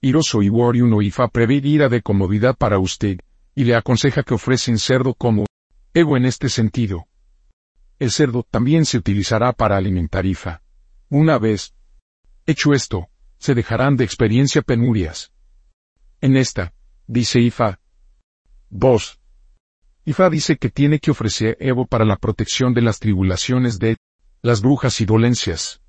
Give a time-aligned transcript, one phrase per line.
[0.00, 3.18] Iroso y Woriuno Ifa prevé ira de comodidad para usted,
[3.56, 5.46] y le aconseja que ofrecen cerdo como
[5.92, 7.08] ego en este sentido.
[7.98, 10.62] El cerdo también se utilizará para alimentar Ifa.
[11.08, 11.74] Una vez
[12.46, 13.08] hecho esto,
[13.38, 15.32] se dejarán de experiencia penurias.
[16.20, 16.72] En esta,
[17.08, 17.80] dice Ifa.
[18.70, 19.20] 2.
[20.04, 23.96] Ifa dice que tiene que ofrecer Evo para la protección de las tribulaciones de
[24.42, 25.82] las brujas y dolencias.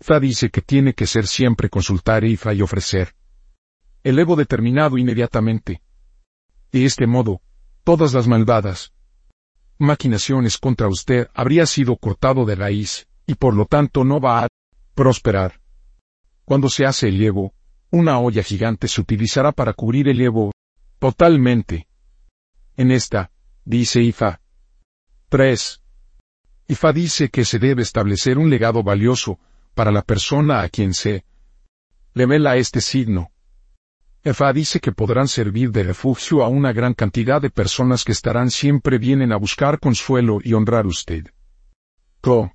[0.00, 3.14] Ifa dice que tiene que ser siempre consultar Ifa y ofrecer
[4.02, 5.82] el Evo determinado inmediatamente.
[6.72, 7.40] De este modo,
[7.84, 8.92] todas las malvadas
[9.78, 14.48] maquinaciones contra usted habría sido cortado de raíz, y por lo tanto no va a
[14.94, 15.60] prosperar.
[16.44, 17.54] Cuando se hace el Evo,
[17.90, 20.52] una olla gigante se utilizará para cubrir el Evo
[20.98, 21.88] totalmente.
[22.76, 23.30] En esta,
[23.64, 24.40] dice Ifa.
[25.30, 25.82] 3.
[26.68, 29.38] Ifa dice que se debe establecer un legado valioso
[29.74, 31.24] para la persona a quien se
[32.14, 33.30] le vela este signo.
[34.22, 38.50] Ifa dice que podrán servir de refugio a una gran cantidad de personas que estarán
[38.50, 41.26] siempre vienen a buscar consuelo y honrar usted.
[42.20, 42.52] Co.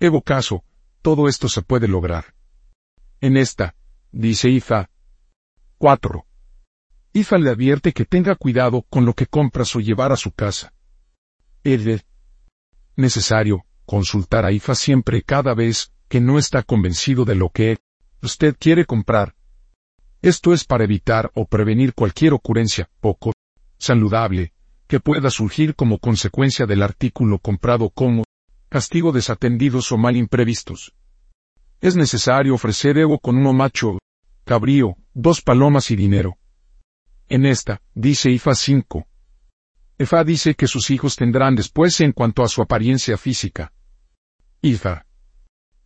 [0.00, 0.64] Evo caso,
[1.00, 2.34] todo esto se puede lograr.
[3.20, 3.76] En esta,
[4.10, 4.90] dice Ifa.
[5.78, 6.26] 4.
[7.12, 10.72] Ifa le advierte que tenga cuidado con lo que compras o llevar a su casa.
[11.62, 12.04] Es
[12.96, 17.78] necesario consultar a Ifa siempre cada vez que no está convencido de lo que
[18.20, 19.36] usted quiere comprar.
[20.24, 23.34] Esto es para evitar o prevenir cualquier ocurrencia poco
[23.76, 24.54] saludable
[24.86, 28.24] que pueda surgir como consecuencia del artículo comprado como
[28.70, 30.94] castigo desatendidos o mal imprevistos.
[31.82, 33.98] Es necesario ofrecer ego con uno macho,
[34.44, 36.38] cabrío, dos palomas y dinero.
[37.28, 39.06] En esta, dice Ifa 5.
[39.98, 43.74] Ifa dice que sus hijos tendrán después en cuanto a su apariencia física.
[44.62, 45.04] Ifa.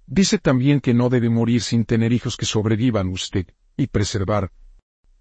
[0.06, 3.48] Dice también que no debe morir sin tener hijos que sobrevivan usted,
[3.78, 4.52] y preservar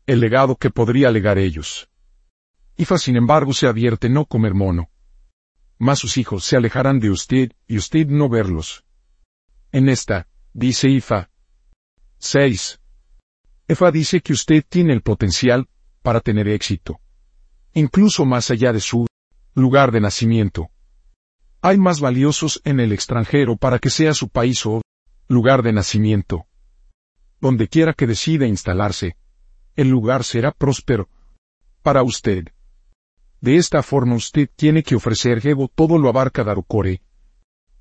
[0.07, 1.89] el legado que podría legar ellos.
[2.75, 4.89] Ifa sin embargo se advierte no comer mono.
[5.77, 8.83] Mas sus hijos se alejarán de usted, y usted no verlos.
[9.71, 11.29] En esta, dice Ifa.
[12.17, 12.79] 6.
[13.67, 15.67] Ifa dice que usted tiene el potencial
[16.01, 16.99] para tener éxito.
[17.73, 19.05] Incluso más allá de su
[19.53, 20.69] lugar de nacimiento.
[21.61, 24.81] Hay más valiosos en el extranjero para que sea su país o
[25.27, 26.47] lugar de nacimiento.
[27.39, 29.15] Donde quiera que decida instalarse,
[29.75, 31.07] el lugar será próspero
[31.83, 32.47] para usted.
[33.39, 37.01] De esta forma usted tiene que ofrecer Gebo todo lo abarca Darucore.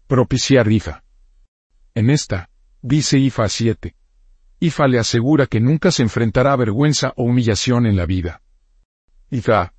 [0.07, 1.03] Propiciar Ifa.
[1.95, 2.51] En esta,
[2.83, 3.97] dice Ifa 7.
[4.61, 8.43] Ifa le asegura que nunca se enfrentará a vergüenza o humillación en la vida.
[9.31, 9.73] Ifa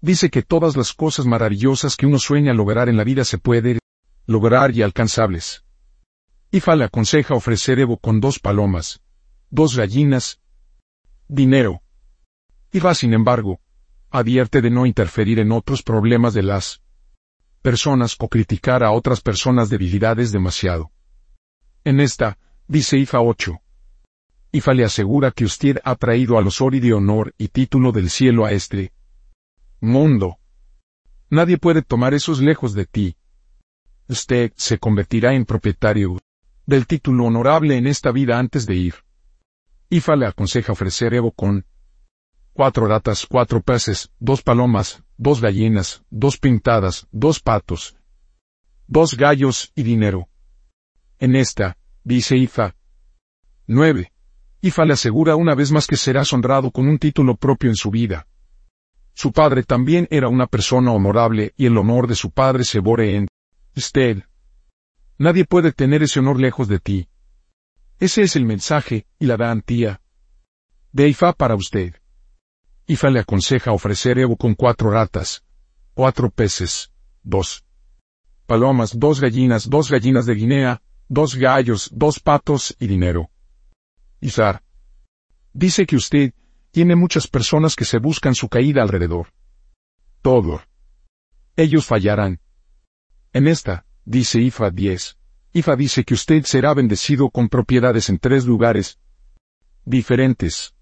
[0.00, 3.78] dice que todas las cosas maravillosas que uno sueña lograr en la vida se pueden
[4.26, 5.64] lograr y alcanzables.
[6.54, 9.00] Ifa le aconseja ofrecer Evo con dos palomas,
[9.50, 10.38] dos gallinas,
[11.26, 11.82] dinero.
[12.70, 13.58] Ifa, sin embargo,
[14.08, 16.80] advierte de no interferir en otros problemas de las
[17.60, 20.92] personas o criticar a otras personas debilidades demasiado.
[21.82, 22.38] En esta,
[22.68, 23.60] dice Ifa 8.
[24.52, 28.10] Ifa le asegura que usted ha traído a los ori de honor y título del
[28.10, 28.92] cielo a este
[29.80, 30.38] mundo.
[31.30, 33.16] Nadie puede tomar esos lejos de ti.
[34.06, 36.20] Usted se convertirá en propietario
[36.66, 38.94] del título honorable en esta vida antes de ir.
[39.90, 41.66] Ifa le aconseja ofrecer Evo con
[42.52, 47.96] cuatro ratas, cuatro peces, dos palomas, dos gallinas, dos pintadas, dos patos,
[48.86, 50.28] dos gallos y dinero.
[51.18, 52.74] En esta, dice Ifa.
[53.66, 54.12] 9.
[54.60, 57.90] Ifa le asegura una vez más que serás honrado con un título propio en su
[57.90, 58.26] vida.
[59.14, 63.16] Su padre también era una persona honorable y el honor de su padre se bore
[63.16, 63.28] en
[63.76, 64.24] usted.
[65.18, 67.08] Nadie puede tener ese honor lejos de ti.
[67.98, 70.00] Ese es el mensaje y la garantía
[70.92, 71.94] de Ifa para usted.
[72.86, 75.44] Ifa le aconseja ofrecer Evo con cuatro ratas,
[75.94, 76.92] cuatro peces,
[77.22, 77.64] dos
[78.46, 83.30] palomas, dos gallinas, dos gallinas de Guinea, dos gallos, dos patos y dinero.
[84.20, 84.62] Izar.
[85.52, 86.34] Dice que usted
[86.70, 89.28] tiene muchas personas que se buscan su caída alrededor.
[90.22, 90.62] Todo.
[91.56, 92.40] Ellos fallarán.
[93.32, 95.16] En esta, dice Ifa 10.
[95.52, 98.98] Ifa dice que usted será bendecido con propiedades en tres lugares
[99.84, 100.74] diferentes.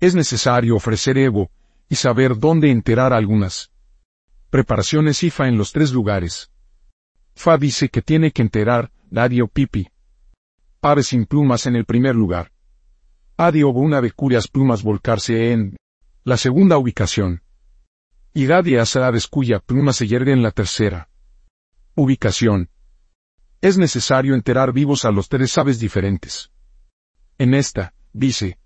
[0.00, 1.50] Es necesario ofrecer Evo
[1.88, 3.70] y saber dónde enterar algunas
[4.50, 6.50] preparaciones Ifa en los tres lugares.
[7.34, 9.88] Fa dice que tiene que enterar Dadio Pipi.
[10.80, 12.50] Ave sin plumas en el primer lugar.
[13.36, 15.76] Adi una de cuyas plumas volcarse en
[16.24, 17.42] la segunda ubicación.
[18.34, 21.08] Y Gadia aves cuya pluma se yergue en la tercera.
[21.94, 22.70] Ubicación.
[23.60, 26.50] Es necesario enterar vivos a los tres aves diferentes.
[27.36, 28.58] En esta, dice,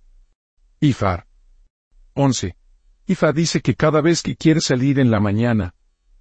[0.79, 1.27] Ifar.
[2.15, 2.57] 11.
[3.07, 5.75] Ifa dice que cada vez que quiere salir en la mañana,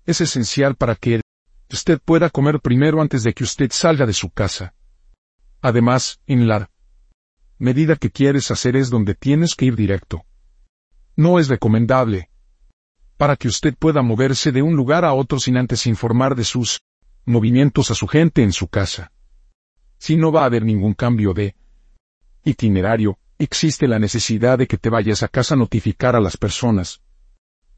[0.05, 1.21] es esencial para que
[1.71, 4.73] usted pueda comer primero antes de que usted salga de su casa.
[5.61, 6.71] Además, en la
[7.59, 10.25] medida que quieres hacer es donde tienes que ir directo.
[11.15, 12.31] No es recomendable
[13.17, 16.81] para que usted pueda moverse de un lugar a otro sin antes informar de sus
[17.25, 19.11] movimientos a su gente en su casa.
[19.97, 21.55] Si no va a haber ningún cambio de
[22.43, 27.01] itinerario, existe la necesidad de que te vayas a casa a notificar a las personas.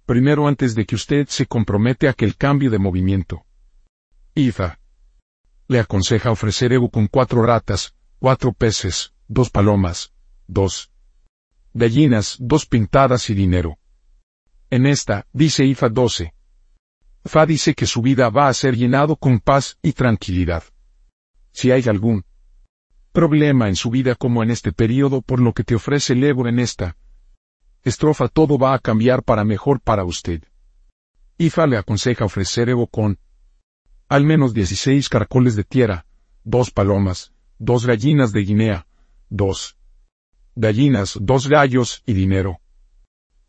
[0.06, 3.46] Primero antes de que usted se compromete a que cambio de movimiento.
[4.36, 4.80] IFA.
[5.68, 10.14] Le aconseja ofrecer Evo con cuatro ratas, cuatro peces, dos palomas,
[10.48, 10.92] dos
[11.74, 13.78] gallinas, dos pintadas y dinero.
[14.70, 16.34] En esta, dice IFA 12.
[17.28, 20.64] Fa dice que su vida va a ser llenado con paz y tranquilidad.
[21.52, 22.24] Si hay algún
[23.12, 26.48] problema en su vida como en este periodo por lo que te ofrece el Evo
[26.48, 26.96] en esta
[27.84, 30.44] estrofa todo va a cambiar para mejor para usted.
[31.38, 33.18] IFA le aconseja ofrecer Evo con
[34.10, 36.06] al menos 16 caracoles de tierra,
[36.44, 38.88] dos palomas, dos gallinas de Guinea,
[39.30, 39.78] dos
[40.56, 42.60] gallinas, dos gallos y dinero.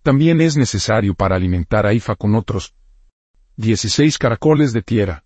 [0.02, 2.74] También es necesario para alimentar a IFA con otros
[3.58, 5.24] 16 caracoles de tierra.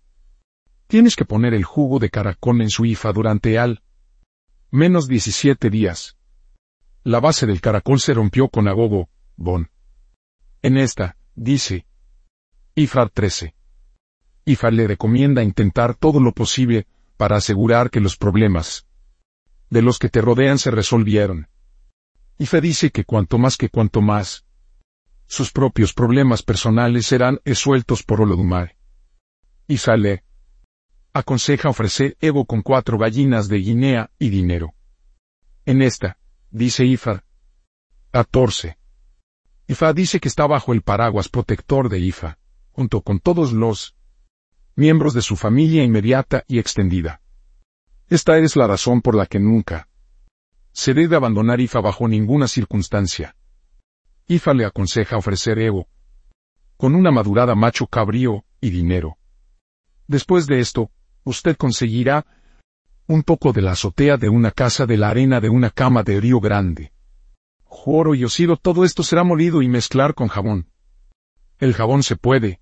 [0.87, 3.83] Tienes que poner el jugo de caracol en su IFA durante al
[4.71, 6.17] menos 17 días.
[7.03, 9.69] La base del caracol se rompió con agogo, bon.
[10.63, 11.85] En esta, dice.
[12.73, 13.53] IFAR 13.
[14.45, 16.87] IFAR le recomienda intentar todo lo posible
[17.17, 18.87] para asegurar que los problemas
[19.69, 21.49] de los que te rodean se resolvieron.
[22.39, 24.43] IFA dice que cuanto más que cuanto más,
[25.33, 28.77] sus propios problemas personales serán esueltos por Olodumare.
[29.65, 30.23] IFA le
[31.11, 34.75] aconseja ofrecer Evo con cuatro gallinas de Guinea y dinero.
[35.65, 36.19] En esta,
[36.51, 37.23] dice Ifa.
[38.11, 38.77] 14.
[39.67, 42.37] Ifa dice que está bajo el paraguas protector de Ifa,
[42.71, 43.95] junto con todos los
[44.75, 47.21] miembros de su familia inmediata y extendida.
[48.07, 49.89] Esta es la razón por la que nunca
[50.73, 53.35] se debe abandonar Ifa bajo ninguna circunstancia.
[54.27, 55.87] Ifa le aconseja ofrecer Evo,
[56.77, 59.17] con una madurada macho cabrío y dinero.
[60.07, 60.91] Después de esto,
[61.23, 62.25] usted conseguirá
[63.07, 66.21] un poco de la azotea de una casa de la arena de una cama de
[66.21, 66.93] Río Grande.
[67.63, 70.69] Joro y osido todo esto será molido y mezclar con jabón.
[71.59, 72.61] El jabón se puede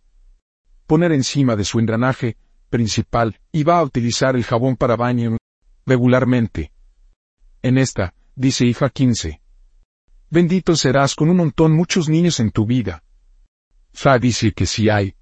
[0.88, 2.38] poner encima de su engranaje
[2.70, 5.38] principal y va a utilizar el jabón para baño
[5.86, 6.72] regularmente.
[7.62, 9.42] En esta, dice hija 15.
[10.32, 13.04] Bendito serás con un montón muchos niños en tu vida.
[13.92, 15.14] Fa dice que si hay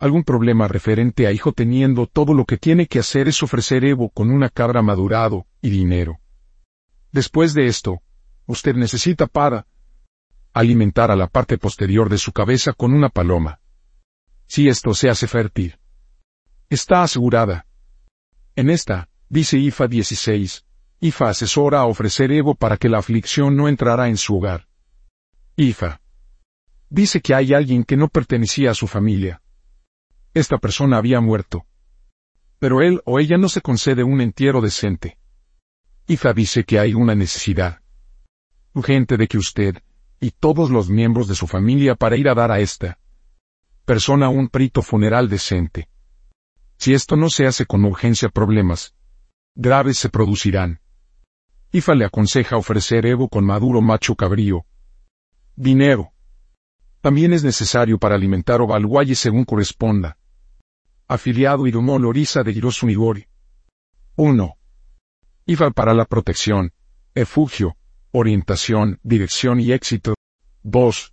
[0.00, 4.10] algún problema referente a hijo teniendo todo lo que tiene que hacer es ofrecer Evo
[4.10, 6.18] con una cabra madurado y dinero.
[7.12, 8.02] Después de esto,
[8.46, 9.68] usted necesita para
[10.52, 13.60] alimentar a la parte posterior de su cabeza con una paloma.
[14.48, 15.78] Si esto se hace fértil,
[16.68, 17.64] está asegurada.
[18.56, 20.65] En esta, dice IFA 16,
[21.00, 24.66] IFA asesora a ofrecer Evo para que la aflicción no entrará en su hogar.
[25.56, 26.00] IFA
[26.88, 29.42] dice que hay alguien que no pertenecía a su familia
[30.36, 31.64] esta persona había muerto.
[32.58, 35.18] Pero él o ella no se concede un entierro decente.
[36.06, 37.80] Ifa dice que hay una necesidad
[38.74, 39.82] urgente de que usted,
[40.20, 42.98] y todos los miembros de su familia para ir a dar a esta
[43.86, 45.88] persona un prito funeral decente.
[46.76, 48.94] Si esto no se hace con urgencia problemas
[49.54, 50.80] graves se producirán.
[51.76, 54.64] Ifa le aconseja ofrecer Evo con maduro macho cabrío.
[55.56, 56.12] Dinero.
[57.02, 60.16] También es necesario para alimentar Ovalguaye según corresponda
[61.08, 63.26] afiliado Irumo Lorisa de Hirosunigori.
[64.16, 64.56] 1.
[65.46, 66.72] IFA para la protección,
[67.14, 67.76] efugio,
[68.10, 70.14] orientación, dirección y éxito.
[70.62, 71.12] 2.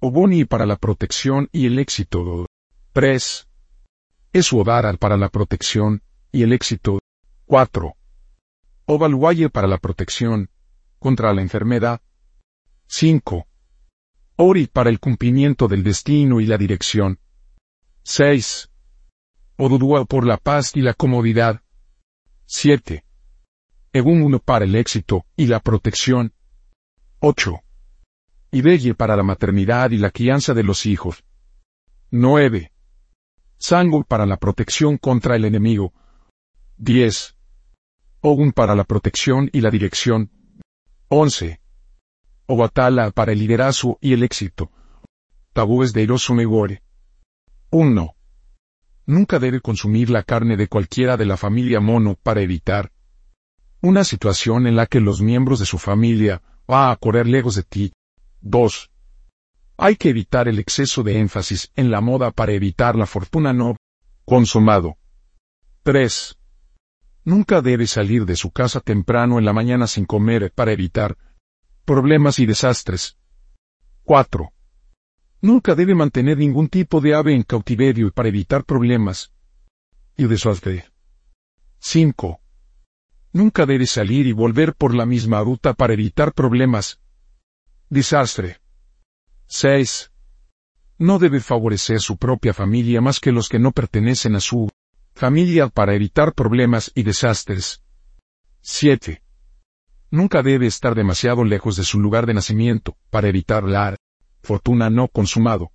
[0.00, 2.46] Oboni para la protección y el éxito.
[2.94, 3.48] 3.
[4.32, 6.98] Esuodara para la protección y el éxito.
[7.46, 7.97] 4.
[8.90, 10.48] Ovalwaye para la protección
[10.98, 12.00] contra la enfermedad.
[12.86, 13.46] 5.
[14.36, 17.20] Ori para el cumplimiento del destino y la dirección.
[18.04, 18.70] 6.
[19.58, 21.60] Odudua por la paz y la comodidad.
[22.46, 23.04] 7.
[23.92, 26.32] Egún uno para el éxito y la protección.
[27.20, 27.60] 8.
[28.52, 31.24] Ibelle para la maternidad y la crianza de los hijos.
[32.10, 32.72] 9.
[33.58, 35.92] Sango para la protección contra el enemigo.
[36.78, 37.37] 10.
[38.20, 40.30] Ogun para la protección y la dirección.
[41.08, 41.60] 11.
[42.46, 44.72] Obatala para el liderazgo y el éxito.
[45.52, 46.82] Tabúes de Megore.
[47.70, 48.14] 1.
[49.06, 52.90] Nunca debe consumir la carne de cualquiera de la familia mono para evitar
[53.80, 57.62] una situación en la que los miembros de su familia va a correr lejos de
[57.62, 57.92] ti.
[58.40, 58.90] 2.
[59.76, 63.76] Hay que evitar el exceso de énfasis en la moda para evitar la fortuna no
[64.24, 64.96] consumado.
[65.84, 66.36] 3.
[67.28, 71.18] Nunca debe salir de su casa temprano en la mañana sin comer para evitar
[71.84, 73.18] problemas y desastres.
[74.04, 74.50] 4.
[75.42, 79.30] Nunca debe mantener ningún tipo de ave en cautiverio para evitar problemas
[80.16, 80.86] y desastre.
[81.80, 82.40] 5.
[83.34, 86.98] Nunca debe salir y volver por la misma ruta para evitar problemas.
[87.90, 88.62] Desastre.
[89.48, 90.12] 6.
[90.96, 94.70] No debe favorecer su propia familia más que los que no pertenecen a su
[95.18, 97.82] familia para evitar problemas y desastres.
[98.60, 99.20] 7.
[100.12, 103.96] Nunca debe estar demasiado lejos de su lugar de nacimiento para evitar la
[104.44, 105.72] fortuna no consumado.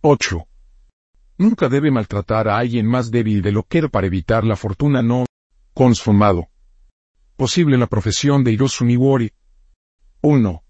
[0.00, 0.46] 8.
[1.36, 5.26] Nunca debe maltratar a alguien más débil de lo que para evitar la fortuna no
[5.74, 6.48] consumado.
[7.36, 9.32] Posible la profesión de Irosuniwori.
[10.22, 10.62] 1.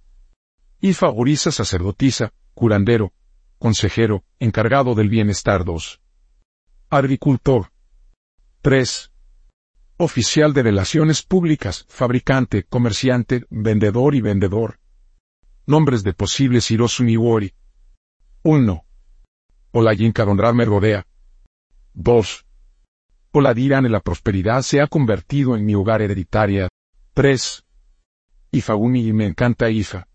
[0.81, 3.13] Y favoriza sacerdotisa, curandero,
[3.61, 6.01] consejero, encargado del bienestar 2.
[6.91, 7.76] Agricultor.
[8.67, 9.13] 3.
[9.99, 14.81] Oficial de relaciones públicas, fabricante, comerciante, vendedor y vendedor.
[15.67, 17.55] Nombres de posibles Hirosuniwori.
[18.43, 18.85] 1.
[19.71, 21.07] Olayin Kadondramer Godea.
[21.95, 22.45] 2.
[23.31, 26.69] Oladirane la prosperidad se ha convertido en mi hogar hereditaria.
[27.15, 27.65] 3.
[28.51, 30.09] Ifauni y me encanta Ifa.